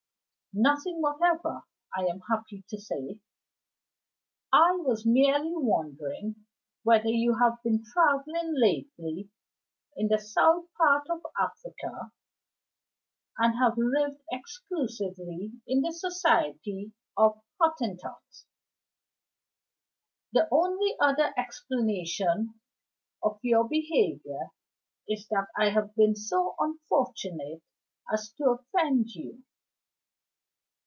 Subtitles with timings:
[0.53, 1.63] "Nothing whatever,
[1.97, 3.21] I am happy to say.
[4.51, 6.45] I was merely wondering
[6.83, 9.29] whether you have been traveling lately
[9.95, 12.11] in the south part of Africa,
[13.37, 18.45] and have lived exclusively in the society of Hottentots.
[20.33, 22.59] The only other explanation
[23.23, 24.49] of your behavior
[25.07, 27.63] is that I have been so unfortunate
[28.11, 29.45] as to offend you.